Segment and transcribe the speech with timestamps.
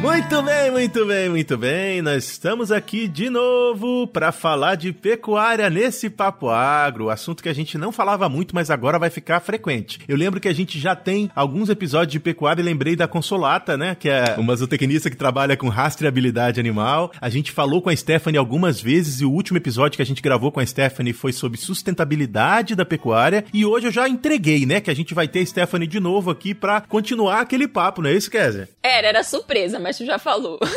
[0.00, 2.00] Muito bem, muito bem, muito bem.
[2.02, 7.52] Nós estamos aqui de novo para falar de pecuária nesse Papo Agro, assunto que a
[7.52, 9.98] gente não falava muito, mas agora vai ficar frequente.
[10.06, 13.76] Eu lembro que a gente já tem alguns episódios de pecuária e lembrei da Consolata,
[13.76, 17.10] né, que é uma zootecnista que trabalha com rastreabilidade animal.
[17.20, 20.22] A gente falou com a Stephanie algumas vezes e o último episódio que a gente
[20.22, 24.80] gravou com a Stephanie foi sobre sustentabilidade da pecuária e hoje eu já entreguei, né,
[24.80, 28.10] que a gente vai ter a Stephanie de novo aqui para continuar aquele papo, não
[28.10, 28.68] é isso, Kézia?
[28.80, 30.58] Era, era surpresa, mas tu já falou.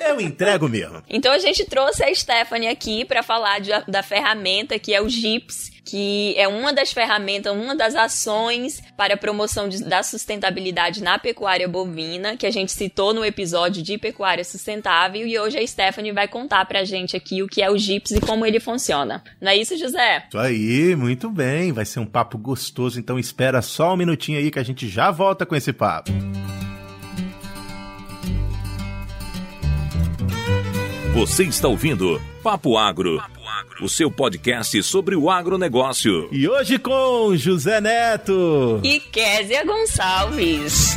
[0.00, 1.02] Eu entrego mesmo.
[1.08, 5.08] Então a gente trouxe a Stephanie aqui para falar de, da ferramenta que é o
[5.08, 11.02] GIPS, que é uma das ferramentas, uma das ações para a promoção de, da sustentabilidade
[11.02, 15.66] na pecuária bovina, que a gente citou no episódio de pecuária sustentável, e hoje a
[15.66, 19.22] Stephanie vai contar pra gente aqui o que é o GIPS e como ele funciona.
[19.40, 20.26] Não é isso, José?
[20.28, 21.72] Isso aí, muito bem.
[21.72, 25.10] Vai ser um papo gostoso, então espera só um minutinho aí que a gente já
[25.10, 26.12] volta com esse papo.
[31.14, 33.20] Você está ouvindo Papo Agro,
[33.80, 36.28] o seu podcast sobre o agronegócio.
[36.30, 40.96] E hoje com José Neto e Késia Gonçalves.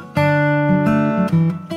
[1.27, 1.74] Então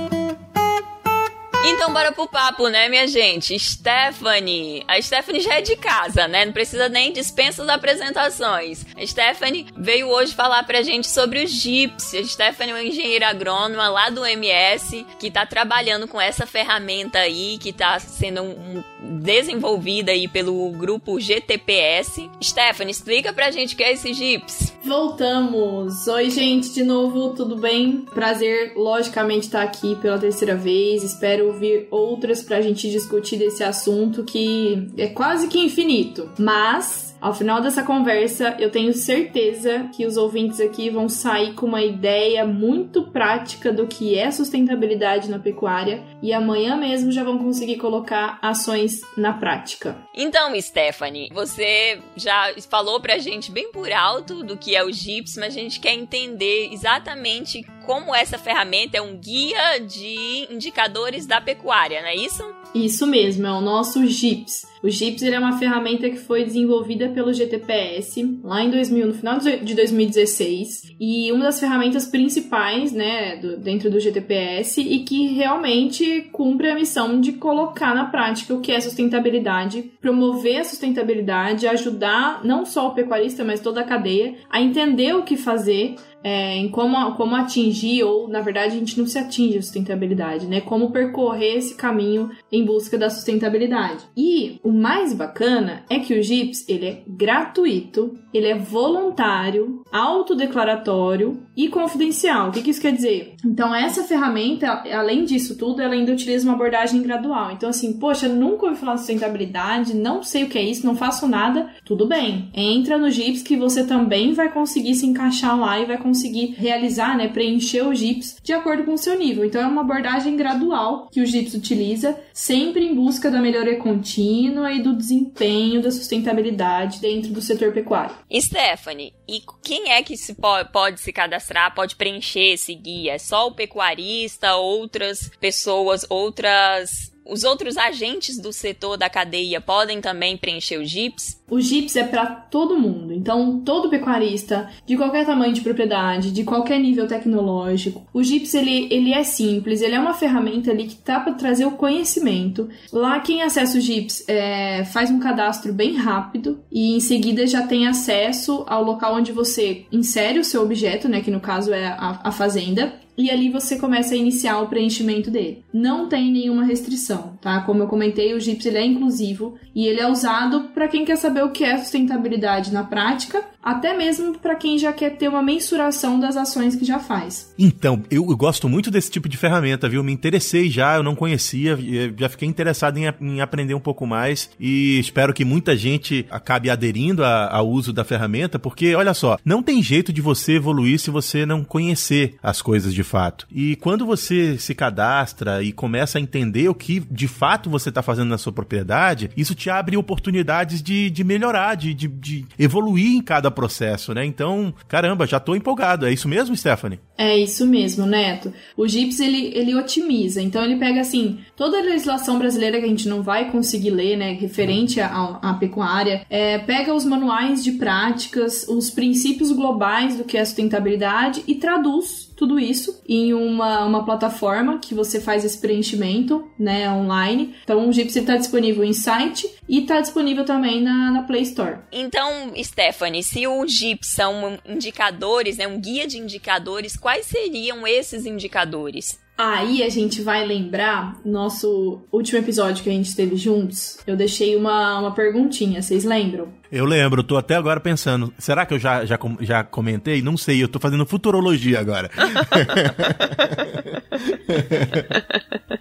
[2.09, 3.59] bora pro papo, né, minha gente?
[3.59, 4.85] Stephanie.
[4.87, 6.45] A Stephanie já é de casa, né?
[6.45, 8.87] Não precisa nem dispensa das apresentações.
[8.97, 12.15] A Stephanie veio hoje falar pra gente sobre os GIPS.
[12.15, 17.19] A Stephanie é uma engenheira agrônoma lá do MS que tá trabalhando com essa ferramenta
[17.19, 18.83] aí que tá sendo um,
[19.21, 22.31] desenvolvida aí pelo grupo GTPS.
[22.43, 24.75] Stephanie, explica pra gente o que é esse GIPS.
[24.85, 26.07] Voltamos!
[26.07, 28.07] Oi, gente, de novo, tudo bem?
[28.15, 31.03] Prazer, logicamente, estar aqui pela terceira vez.
[31.03, 36.31] Espero ouvir outras para a gente discutir desse assunto que é quase que infinito.
[36.39, 41.67] Mas ao final dessa conversa, eu tenho certeza que os ouvintes aqui vão sair com
[41.67, 47.39] uma ideia muito prática do que é sustentabilidade na pecuária e amanhã mesmo já vão
[47.39, 49.97] conseguir colocar ações na prática.
[50.15, 55.37] Então, Stephanie, você já falou pra gente bem por alto do que é o GIPS,
[55.39, 61.41] mas a gente quer entender exatamente como essa ferramenta é um guia de indicadores da
[61.41, 62.45] pecuária, não é isso?
[62.75, 64.69] Isso mesmo, é o nosso GIPS.
[64.83, 69.39] O GIPS é uma ferramenta que foi desenvolvida pelo GTPS lá em 2000, no final
[69.39, 76.29] de 2016, e uma das ferramentas principais, né, do, dentro do GTPS e que realmente
[76.31, 82.45] cumpre a missão de colocar na prática o que é sustentabilidade, promover a sustentabilidade, ajudar
[82.45, 85.97] não só o pecuarista, mas toda a cadeia a entender o que fazer
[86.29, 90.47] é, em como, como atingir, ou na verdade a gente não se atinge a sustentabilidade,
[90.47, 90.61] né?
[90.61, 94.05] Como percorrer esse caminho em busca da sustentabilidade.
[94.15, 101.43] E o mais bacana é que o GIPS ele é gratuito, ele é voluntário, autodeclaratório
[101.57, 102.49] e confidencial.
[102.49, 103.35] O que, que isso quer dizer?
[103.45, 107.53] Então, essa ferramenta, além disso tudo, ela ainda utiliza uma abordagem gradual.
[107.53, 110.95] Então, assim, poxa, nunca ouvi falar de sustentabilidade, não sei o que é isso, não
[110.95, 111.71] faço nada.
[111.87, 115.97] Tudo bem, entra no GIPS que você também vai conseguir se encaixar lá e vai
[115.97, 116.18] conseguir
[116.57, 119.45] realizar, né, preencher o GIPS de acordo com o seu nível.
[119.45, 124.73] Então, é uma abordagem gradual que o GIPS utiliza, sempre em busca da melhoria contínua
[124.73, 128.15] e do desempenho da sustentabilidade dentro do setor pecuário.
[128.33, 130.35] Stephanie, e quem é que se
[130.73, 133.13] pode se cadastrar, pode preencher esse guia?
[133.13, 140.01] É só o pecuarista, outras pessoas, outras os outros agentes do setor da cadeia podem
[140.01, 141.39] também preencher o GIPS?
[141.51, 146.45] O GIPS é para todo mundo, então todo pecuarista, de qualquer tamanho de propriedade, de
[146.45, 148.07] qualquer nível tecnológico.
[148.13, 151.67] O GIPS ele, ele é simples, ele é uma ferramenta ali que tá para trazer
[151.67, 152.69] o conhecimento.
[152.93, 157.67] Lá quem acessa o GIPS é, faz um cadastro bem rápido e em seguida já
[157.67, 161.87] tem acesso ao local onde você insere o seu objeto, né, que no caso é
[161.87, 165.65] a, a fazenda e ali você começa a iniciar o preenchimento dele.
[165.75, 167.61] Não tem nenhuma restrição, tá?
[167.63, 171.17] Como eu comentei, o GIPS ele é inclusivo e ele é usado para quem quer
[171.17, 175.43] saber o que é sustentabilidade na prática, até mesmo para quem já quer ter uma
[175.43, 177.53] mensuração das ações que já faz.
[177.59, 180.05] Então, eu, gosto muito desse tipo de ferramenta, viu?
[180.05, 181.77] Me interessei já, eu não conhecia,
[182.17, 186.71] já fiquei interessado em, em aprender um pouco mais e espero que muita gente acabe
[186.71, 191.11] aderindo ao uso da ferramenta, porque olha só, não tem jeito de você evoluir se
[191.11, 193.47] você não conhecer as coisas de fato.
[193.51, 198.03] E quando você se cadastra e começa a entender o que de fato você está
[198.03, 203.17] fazendo na sua propriedade, isso te abre oportunidades de, de melhorar, de, de, de evoluir
[203.17, 204.25] em cada processo, né?
[204.25, 206.07] Então, caramba, já tô empolgado.
[206.07, 207.01] É isso mesmo, Stephanie?
[207.17, 208.53] É isso mesmo, Neto.
[208.77, 210.41] O GIPS, ele, ele otimiza.
[210.41, 214.17] Então, ele pega, assim, toda a legislação brasileira que a gente não vai conseguir ler,
[214.17, 220.25] né, referente à, à pecuária, é, pega os manuais de práticas, os princípios globais do
[220.25, 225.61] que é sustentabilidade e traduz tudo isso em uma, uma plataforma que você faz esse
[225.61, 227.57] preenchimento, né, online.
[227.65, 231.79] Então o Gypsy está disponível em site e está disponível também na, na Play Store.
[231.91, 238.25] Então, Stephanie, se o Gypsy são indicadores, né, um guia de indicadores, quais seriam esses
[238.25, 239.19] indicadores?
[239.39, 243.99] Aí a gente vai lembrar nosso último episódio que a gente teve juntos.
[244.05, 246.49] Eu deixei uma, uma perguntinha, vocês lembram?
[246.73, 248.35] Eu lembro, tô até agora pensando.
[248.37, 250.21] Será que eu já, já, já comentei?
[250.21, 252.11] Não sei, eu tô fazendo futurologia agora.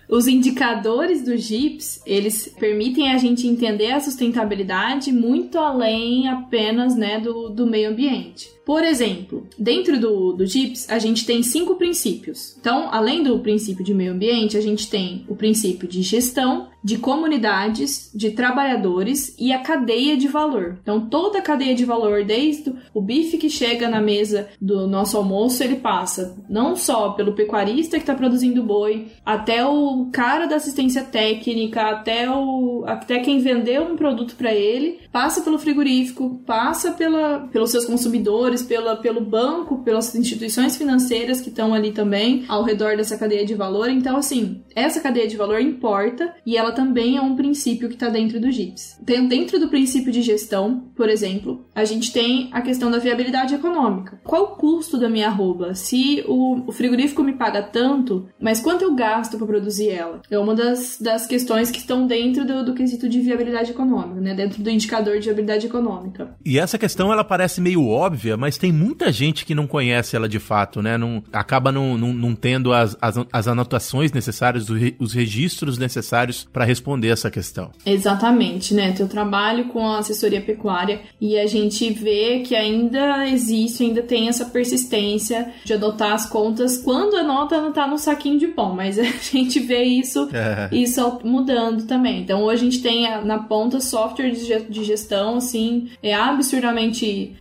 [0.08, 7.20] Os indicadores do GIPS, eles permitem a gente entender a sustentabilidade muito além apenas né,
[7.20, 8.56] do, do meio ambiente.
[8.68, 12.58] Por exemplo, dentro do, do GIPS, a gente tem cinco princípios.
[12.60, 16.98] Então, além do princípio de meio ambiente, a gente tem o princípio de gestão, de
[16.98, 20.78] comunidades, de trabalhadores e a cadeia de valor.
[20.82, 25.18] Então, toda a cadeia de valor, desde o bife que chega na mesa do nosso
[25.18, 30.58] almoço, ele passa não só pelo pecuarista que está produzindo boi, até o cara da
[30.58, 36.92] assistência técnica, até, o, até quem vendeu um produto para ele, passa pelo frigorífico, passa
[36.92, 42.64] pela, pelos seus consumidores, pela, pelo banco, pelas instituições financeiras que estão ali também ao
[42.64, 43.90] redor dessa cadeia de valor.
[43.90, 48.10] Então, assim, essa cadeia de valor importa e ela também é um princípio que está
[48.10, 49.00] dentro do GIPS.
[49.02, 54.20] Dentro do princípio de gestão, por exemplo, a gente tem a questão da viabilidade econômica.
[54.24, 55.74] Qual o custo da minha arroba?
[55.74, 60.22] Se o, o frigorífico me paga tanto, mas quanto eu gasto para produzir ela?
[60.30, 64.34] É uma das, das questões que estão dentro do, do quesito de viabilidade econômica, né?
[64.34, 66.36] Dentro do indicador de viabilidade econômica.
[66.46, 70.30] E essa questão, ela parece meio óbvia, mas tem muita gente que não conhece ela
[70.30, 70.98] de fato, né?
[70.98, 74.68] Não, acaba não, não, não tendo as, as, as anotações necessárias,
[75.00, 77.72] os registros necessários para responder essa questão.
[77.86, 78.94] Exatamente, né?
[78.98, 84.30] Eu trabalho com a assessoria pecuária e a gente vê que ainda existe, ainda tem
[84.30, 88.76] essa persistência de adotar as contas quando a nota não tá no saquinho de pão,
[88.76, 90.70] mas a gente vê isso, é.
[90.72, 92.22] isso mudando também.
[92.22, 97.36] Então hoje a gente tem na ponta software de gestão, assim, é absurdamente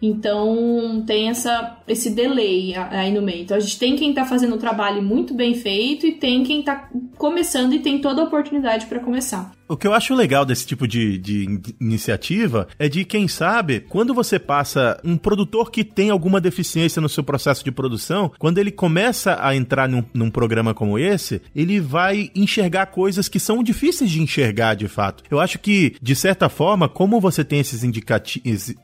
[0.00, 3.42] então tem essa, esse delay aí no meio.
[3.42, 6.62] Então a gente tem quem tá fazendo o trabalho muito bem feito e tem quem
[6.62, 9.55] tá começando e tem toda a oportunidade para começar.
[9.68, 14.14] O que eu acho legal desse tipo de, de iniciativa é de, quem sabe, quando
[14.14, 18.70] você passa um produtor que tem alguma deficiência no seu processo de produção, quando ele
[18.70, 24.10] começa a entrar num, num programa como esse, ele vai enxergar coisas que são difíceis
[24.10, 25.24] de enxergar de fato.
[25.28, 27.82] Eu acho que, de certa forma, como você tem esses,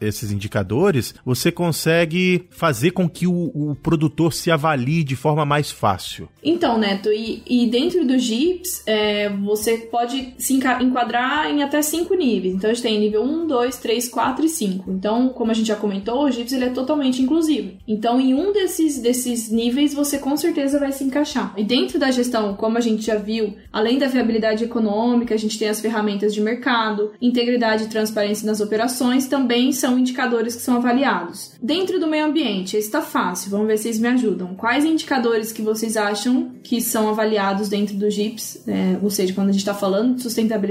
[0.00, 5.70] esses indicadores, você consegue fazer com que o, o, produtor se avalie de forma mais
[5.70, 6.28] fácil.
[6.42, 11.82] Então, Neto, e, e dentro do GIPS, é, você pode se encaixar enquadrar em até
[11.82, 12.54] cinco níveis.
[12.54, 14.90] Então a gente tem nível 1, 2, 3, 4 e 5.
[14.90, 17.72] Então, como a gente já comentou, o GIPS ele é totalmente inclusivo.
[17.86, 21.52] Então, em um desses, desses níveis, você com certeza vai se encaixar.
[21.56, 25.58] E dentro da gestão, como a gente já viu, além da viabilidade econômica, a gente
[25.58, 30.76] tem as ferramentas de mercado, integridade e transparência nas operações, também são indicadores que são
[30.76, 31.52] avaliados.
[31.62, 34.54] Dentro do meio ambiente, está fácil, vamos ver se vocês me ajudam.
[34.54, 39.48] Quais indicadores que vocês acham que são avaliados dentro do GIPS, é, ou seja, quando
[39.48, 40.61] a gente está falando de sustentabilidade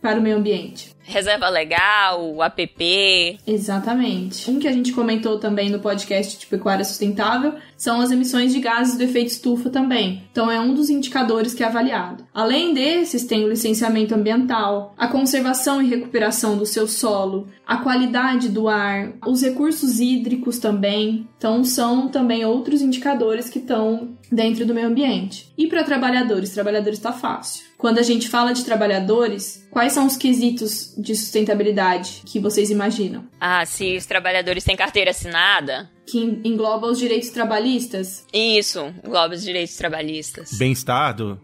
[0.00, 0.93] para o meio ambiente?
[1.06, 3.38] Reserva Legal, app.
[3.46, 4.50] Exatamente.
[4.50, 8.60] Um que a gente comentou também no podcast de Pecuária Sustentável são as emissões de
[8.60, 10.24] gases do efeito estufa também.
[10.32, 12.24] Então é um dos indicadores que é avaliado.
[12.32, 18.48] Além desses, tem o licenciamento ambiental, a conservação e recuperação do seu solo, a qualidade
[18.48, 21.28] do ar, os recursos hídricos também.
[21.36, 25.52] Então são também outros indicadores que estão dentro do meio ambiente.
[25.56, 27.64] E para trabalhadores, trabalhadores está fácil.
[27.76, 33.24] Quando a gente fala de trabalhadores, quais são os quesitos de sustentabilidade que vocês imaginam?
[33.40, 38.24] Ah, se os trabalhadores têm carteira assinada, que engloba os direitos trabalhistas?
[38.32, 40.50] Isso, engloba os direitos trabalhistas.
[40.58, 40.94] Bem-estar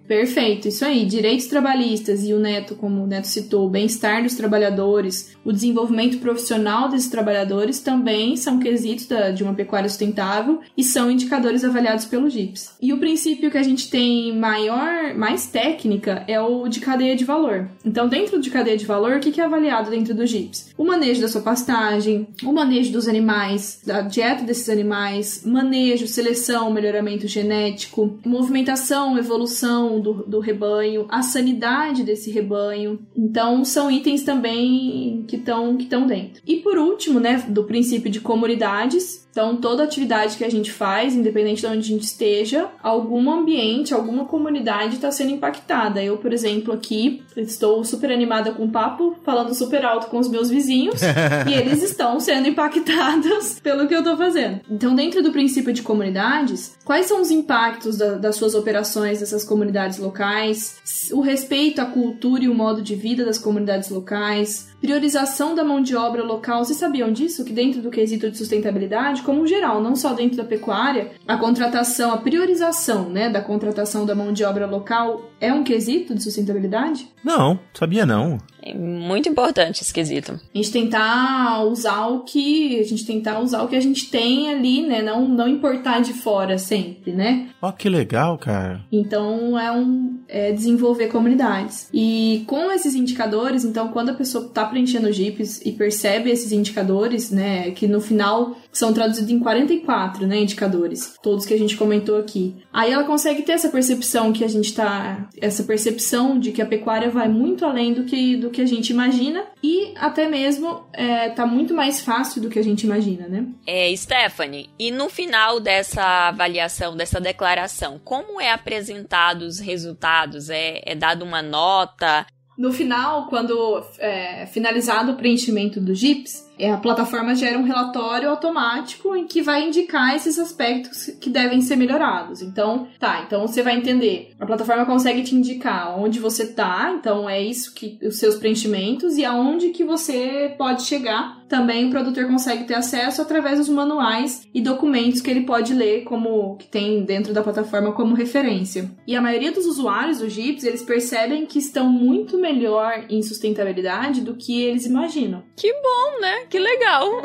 [0.07, 1.05] Perfeito, isso aí.
[1.05, 6.19] Direitos trabalhistas e o Neto, como o Neto citou, o bem-estar dos trabalhadores, o desenvolvimento
[6.19, 12.05] profissional desses trabalhadores também são quesitos da, de uma pecuária sustentável e são indicadores avaliados
[12.05, 12.77] pelo GIPS.
[12.81, 17.25] E o princípio que a gente tem maior, mais técnica é o de cadeia de
[17.25, 17.69] valor.
[17.85, 20.73] Então, dentro de cadeia de valor, o que é avaliado dentro do GIPS?
[20.77, 26.73] O manejo da sua pastagem, o manejo dos animais, da dieta desses animais, manejo, seleção,
[26.73, 32.99] melhoramento genético, movimentação, evolução do, do rebanho, a sanidade desse rebanho.
[33.17, 36.43] Então, são itens também que estão que dentro.
[36.45, 41.15] E por último, né, do princípio de comunidades, então, toda atividade que a gente faz,
[41.15, 46.03] independente de onde a gente esteja, algum ambiente, alguma comunidade está sendo impactada.
[46.03, 50.29] Eu, por exemplo, aqui estou super animada com o papo, falando super alto com os
[50.29, 51.01] meus vizinhos,
[51.49, 54.61] e eles estão sendo impactados pelo que eu estou fazendo.
[54.69, 59.45] Então, dentro do princípio de comunidades, quais são os impactos da, das suas operações dessas
[59.45, 61.09] comunidades locais?
[61.13, 65.81] O respeito à cultura e o modo de vida das comunidades locais, priorização da mão
[65.83, 66.65] de obra local.
[66.65, 67.45] Vocês sabiam disso?
[67.45, 72.13] Que dentro do quesito de sustentabilidade, como geral, não só dentro da pecuária, a contratação,
[72.13, 77.09] a priorização né, da contratação da mão de obra local é um quesito de sustentabilidade?
[77.25, 78.39] Não, sabia não.
[78.63, 80.33] É muito importante esse quesito.
[80.33, 82.79] A gente tentar usar o que.
[82.79, 85.01] A gente tentar usar o que a gente tem ali, né?
[85.03, 87.49] Não, não importar de fora sempre, né?
[87.63, 88.85] Ó, oh, que legal, cara.
[88.93, 90.21] Então é um.
[90.29, 91.89] É desenvolver comunidades.
[91.93, 96.53] E com esses indicadores, então, quando a pessoa está preenchendo o JIPs e percebe esses
[96.53, 97.71] indicadores, né?
[97.71, 100.41] Que no final são traduzidos em 44, né?
[100.41, 101.15] Indicadores.
[101.23, 102.57] Todos que a gente comentou aqui.
[102.73, 105.29] Aí ela consegue ter essa percepção que a gente tá.
[105.41, 108.37] Essa percepção de que a pecuária vai muito além do que.
[108.37, 112.59] Do que a gente imagina e até mesmo é, tá muito mais fácil do que
[112.59, 113.47] a gente imagina, né?
[113.67, 120.49] É, Stephanie, e no final dessa avaliação, dessa declaração, como é apresentado os resultados?
[120.49, 122.27] É, é dado uma nota?
[122.61, 129.15] No final, quando é finalizado o preenchimento do GIPS, a plataforma gera um relatório automático
[129.17, 132.43] em que vai indicar esses aspectos que devem ser melhorados.
[132.43, 134.33] Então, tá, então você vai entender.
[134.39, 139.17] A plataforma consegue te indicar onde você tá, então é isso que os seus preenchimentos
[139.17, 141.41] e aonde que você pode chegar.
[141.49, 146.05] Também o produtor consegue ter acesso através dos manuais e documentos que ele pode ler
[146.05, 148.89] como que tem dentro da plataforma como referência.
[149.05, 154.21] E a maioria dos usuários do Gips, eles percebem que estão muito melhor em sustentabilidade
[154.21, 155.43] do que eles imaginam.
[155.57, 156.47] Que bom, né?
[156.51, 157.23] Que legal!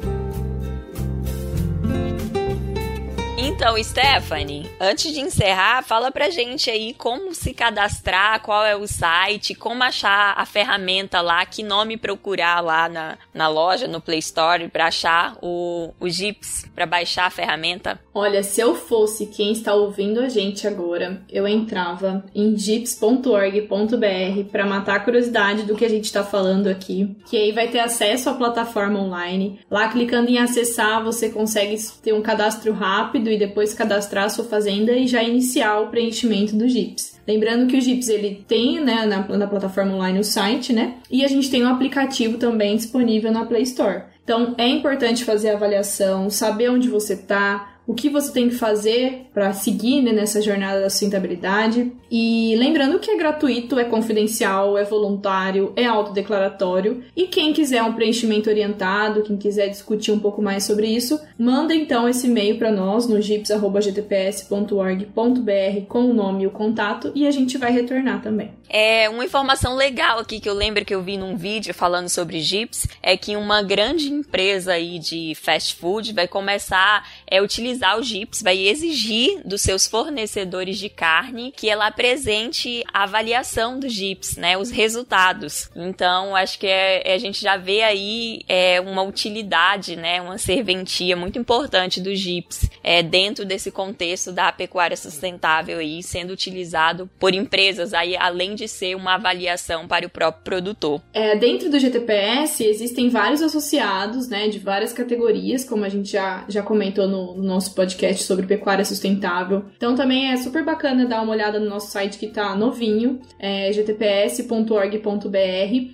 [3.37, 8.87] Então, Stephanie, antes de encerrar, fala pra gente aí como se cadastrar, qual é o
[8.87, 14.21] site, como achar a ferramenta lá, que nome procurar lá na, na loja, no Play
[14.21, 18.01] Store, pra achar o, o Gips, pra baixar a ferramenta.
[18.19, 24.65] Olha, se eu fosse quem está ouvindo a gente agora, eu entrava em gips.org.br para
[24.65, 28.31] matar a curiosidade do que a gente está falando aqui, que aí vai ter acesso
[28.31, 29.61] à plataforma online.
[29.71, 34.47] Lá, clicando em acessar, você consegue ter um cadastro rápido e depois cadastrar a sua
[34.47, 37.21] fazenda e já iniciar o preenchimento do GIPS.
[37.29, 40.95] Lembrando que o GIPS ele tem né, na, na plataforma online o site, né?
[41.11, 44.05] E a gente tem um aplicativo também disponível na Play Store.
[44.25, 48.57] Então é importante fazer a avaliação, saber onde você está, o que você tem que
[48.57, 51.93] fazer para seguir né, nessa jornada da sustentabilidade.
[52.11, 57.05] E lembrando que é gratuito, é confidencial, é voluntário, é autodeclaratório.
[57.15, 61.73] E quem quiser um preenchimento orientado, quem quiser discutir um pouco mais sobre isso, manda
[61.75, 67.31] então esse e-mail para nós no gips.gtps.org.br com o nome e o contato e a
[67.31, 68.53] gente vai retornar também.
[68.69, 72.41] É uma informação legal aqui que eu lembro que eu vi num vídeo falando sobre
[72.41, 77.76] Gips é que uma grande empresa aí de fast food vai começar a é, utilizar
[77.99, 83.89] o Gips, vai exigir dos seus fornecedores de carne que ela apresente a avaliação do
[83.89, 85.71] Gips, né, os resultados.
[85.75, 90.39] Então, acho que é, é, a gente já vê aí é, uma utilidade, né, uma
[90.39, 97.09] serventia muito importante do Gips é, dentro desse contexto da pecuária sustentável aí sendo utilizado
[97.19, 101.01] por empresas aí além de ser uma avaliação para o próprio produtor.
[101.13, 106.45] É, dentro do GTPS existem vários associados, né, de várias categorias, como a gente já,
[106.49, 109.65] já comentou no, no nosso podcast sobre pecuária sustentável.
[109.77, 113.71] Então também é super bacana dar uma olhada no nosso site que está novinho, é
[113.71, 115.37] gtps.org.br,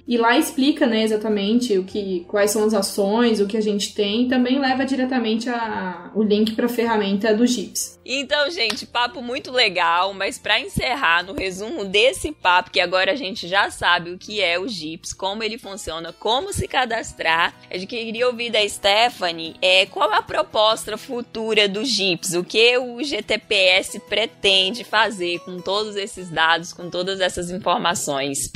[0.07, 3.95] e lá explica, né, exatamente o que, quais são as ações, o que a gente
[3.95, 8.01] tem, e também leva diretamente a, o link para a ferramenta do GIPS.
[8.05, 13.17] Então, gente, papo muito legal, mas para encerrar no resumo desse papo, que agora a
[13.17, 17.87] gente já sabe o que é o GIPS, como ele funciona, como se cadastrar, eu
[17.87, 23.99] queria ouvir da Stephanie é, qual a proposta futura do GIPS, o que o GTPS
[24.01, 28.51] pretende fazer com todos esses dados, com todas essas informações.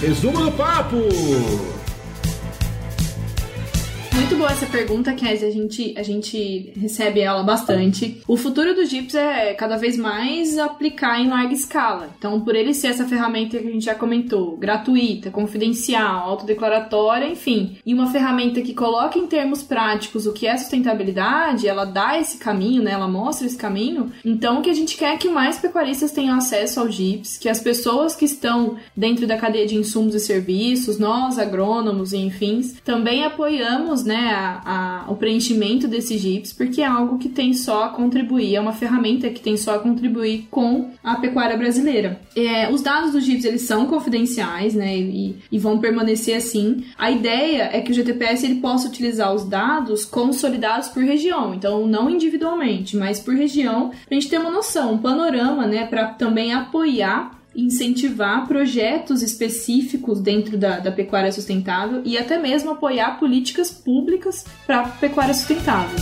[0.00, 0.96] Resumo do papo!
[4.14, 5.48] Muito boa essa pergunta, Kézia.
[5.48, 8.22] A gente, a gente recebe ela bastante.
[8.28, 12.10] O futuro do Gips é cada vez mais aplicar em larga escala.
[12.16, 17.76] Então, por ele ser essa ferramenta que a gente já comentou, gratuita, confidencial, autodeclaratória, enfim,
[17.84, 22.38] e uma ferramenta que coloca em termos práticos o que é sustentabilidade, ela dá esse
[22.38, 22.92] caminho, né?
[22.92, 24.12] Ela mostra esse caminho.
[24.24, 27.48] Então, o que a gente quer é que mais pecuaristas tenham acesso ao Gips, que
[27.48, 32.60] as pessoas que estão dentro da cadeia de insumos e serviços, nós, agrônomos e enfim,
[32.84, 37.84] também apoiamos né, a, a, o preenchimento desses JIPs, porque é algo que tem só
[37.84, 42.20] a contribuir, é uma ferramenta que tem só a contribuir com a pecuária brasileira.
[42.36, 46.84] É, os dados dos JIPs, eles são confidenciais, né, e, e, vão permanecer assim.
[46.98, 51.86] A ideia é que o GTPS ele possa utilizar os dados consolidados por região, então
[51.86, 56.06] não individualmente, mas por região, para a gente ter uma noção, um panorama, né, para
[56.06, 63.70] também apoiar incentivar projetos específicos dentro da, da pecuária sustentável e até mesmo apoiar políticas
[63.70, 65.98] públicas para pecuária sustentável.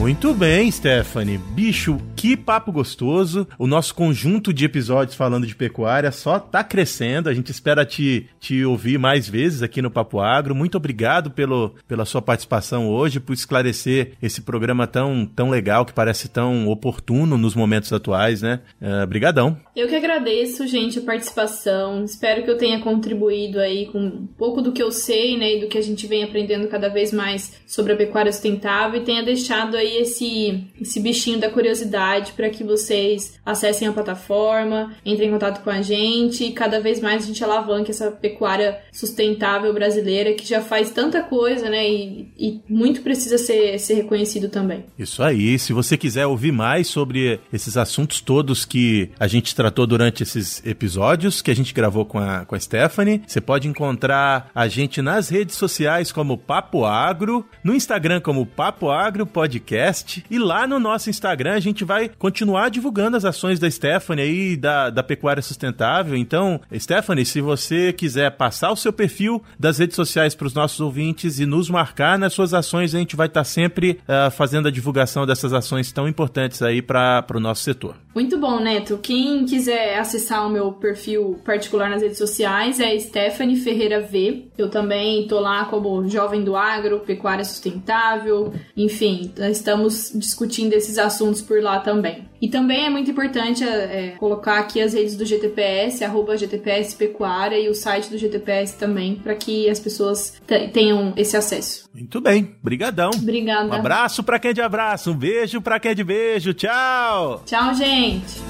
[0.00, 1.36] Muito bem, Stephanie.
[1.36, 3.48] Bicho, que papo gostoso.
[3.58, 7.30] O nosso conjunto de episódios falando de pecuária só tá crescendo.
[7.30, 10.54] A gente espera te, te ouvir mais vezes aqui no Papo Agro.
[10.54, 15.94] Muito obrigado pelo, pela sua participação hoje, por esclarecer esse programa tão, tão legal, que
[15.94, 18.60] parece tão oportuno nos momentos atuais, né?
[18.82, 19.56] Uh.
[19.74, 22.04] Eu que agradeço, gente, a participação.
[22.04, 25.60] Espero que eu tenha contribuído aí com um pouco do que eu sei, né, e
[25.60, 29.22] do que a gente vem aprendendo cada vez mais sobre a pecuária sustentável e tenha
[29.22, 35.32] deixado aí esse, esse bichinho da curiosidade para que vocês acessem a plataforma, entrem em
[35.32, 40.34] contato com a gente e cada vez mais a gente alavanque essa pecuária sustentável brasileira
[40.34, 41.88] que já faz tanta coisa, né?
[41.88, 44.84] E, e muito precisa ser, ser reconhecido também.
[44.98, 45.58] Isso aí.
[45.58, 50.64] Se você quiser ouvir mais sobre esses assuntos todos que a gente tratou durante esses
[50.64, 55.02] episódios que a gente gravou com a, com a Stephanie, você pode encontrar a gente
[55.02, 60.24] nas redes sociais como Papo Agro, no Instagram como Papo Agro Podcast.
[60.30, 64.56] E lá no nosso Instagram a gente vai continuar divulgando as ações da Stephanie aí,
[64.56, 66.16] da, da Pecuária Sustentável.
[66.16, 70.80] Então, Stephanie, se você quiser passar o seu perfil das redes sociais para os nossos
[70.80, 74.68] ouvintes e nos marcar nas suas ações, a gente vai estar tá sempre uh, fazendo
[74.68, 77.96] a divulgação dessas ações tão importantes aí para o nosso setor.
[78.14, 78.98] Muito bom, Neto.
[78.98, 84.48] Quem quiser acessar o meu perfil particular nas redes sociais é Stephanie Ferreira V.
[84.58, 91.40] Eu também tô lá como Jovem do Agro, Pecuária Sustentável, enfim, estamos discutindo esses assuntos
[91.40, 92.28] por lá também.
[92.40, 97.58] E também é muito importante é, colocar aqui as redes do GTPS, arroba GTPS Pecuária
[97.58, 100.40] e o site do GTPS também, para que as pessoas
[100.72, 101.88] tenham esse acesso.
[101.92, 103.10] Muito bem, brigadão.
[103.14, 103.68] Obrigada.
[103.68, 106.54] Um abraço para quem é de abraço, um beijo para quem é de beijo.
[106.54, 107.42] Tchau.
[107.44, 108.49] Tchau, gente.